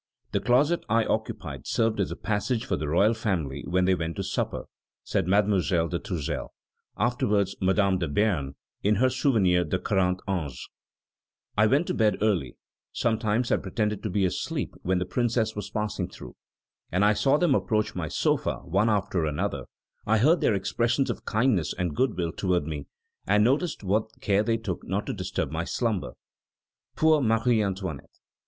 "The 0.31 0.39
closet 0.39 0.83
I 0.89 1.05
occupied 1.05 1.67
served 1.67 1.99
as 1.99 2.09
a 2.09 2.15
passage 2.15 2.65
for 2.65 2.75
the 2.75 2.87
royal 2.87 3.13
family 3.13 3.63
when 3.67 3.85
they 3.85 3.93
went 3.93 4.15
to 4.15 4.23
supper," 4.23 4.63
says 5.03 5.27
Mademoiselle 5.27 5.89
de 5.89 5.99
Tourzel, 5.99 6.51
afterwards 6.97 7.55
Madame 7.61 7.99
de 7.99 8.07
Béarn, 8.07 8.55
in 8.81 8.95
her 8.95 9.11
Souvenirs 9.11 9.67
de 9.69 9.77
Quarante 9.77 10.23
Ans; 10.27 10.67
"I 11.55 11.67
went 11.67 11.85
to 11.85 11.93
bed 11.93 12.17
early; 12.19 12.57
sometimes 12.91 13.51
I 13.51 13.57
pretended 13.57 14.01
to 14.01 14.09
be 14.09 14.25
asleep 14.25 14.73
when 14.81 14.97
the 14.97 15.05
Princes 15.05 15.55
were 15.55 15.61
passing 15.71 16.09
through, 16.09 16.35
and 16.91 17.05
I 17.05 17.13
saw 17.13 17.37
them 17.37 17.53
approach 17.53 17.93
my 17.93 18.07
sofa, 18.07 18.55
one 18.65 18.89
after 18.89 19.25
another; 19.27 19.65
I 20.07 20.17
heard 20.17 20.41
their 20.41 20.55
expressions 20.55 21.11
of 21.11 21.25
kindness 21.25 21.75
and 21.77 21.95
good 21.95 22.17
will 22.17 22.31
toward 22.31 22.63
me, 22.63 22.87
and 23.27 23.43
noticed 23.43 23.83
what 23.83 24.19
care 24.19 24.41
they 24.41 24.57
took 24.57 24.83
not 24.83 25.05
to 25.05 25.13
disturb 25.13 25.51
my 25.51 25.63
slumber." 25.65 26.13
Poor 26.95 27.21
Marie 27.21 27.61
Antoinette! 27.61 28.17